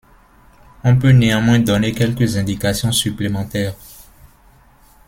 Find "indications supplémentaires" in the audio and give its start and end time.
2.35-3.75